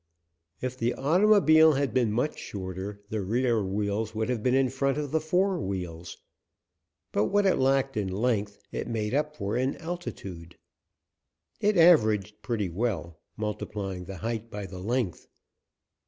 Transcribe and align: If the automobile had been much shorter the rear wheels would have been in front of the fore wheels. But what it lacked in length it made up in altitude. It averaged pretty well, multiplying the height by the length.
If 0.61 0.79
the 0.79 0.95
automobile 0.95 1.73
had 1.73 1.93
been 1.93 2.11
much 2.11 2.39
shorter 2.39 3.03
the 3.11 3.21
rear 3.21 3.63
wheels 3.63 4.15
would 4.15 4.29
have 4.29 4.41
been 4.41 4.55
in 4.55 4.71
front 4.71 4.97
of 4.97 5.11
the 5.11 5.21
fore 5.21 5.59
wheels. 5.59 6.17
But 7.11 7.25
what 7.25 7.45
it 7.45 7.57
lacked 7.59 7.95
in 7.95 8.07
length 8.11 8.57
it 8.71 8.87
made 8.87 9.13
up 9.13 9.39
in 9.39 9.77
altitude. 9.77 10.57
It 11.59 11.77
averaged 11.77 12.41
pretty 12.41 12.67
well, 12.67 13.19
multiplying 13.37 14.05
the 14.05 14.17
height 14.17 14.49
by 14.49 14.65
the 14.65 14.79
length. 14.79 15.27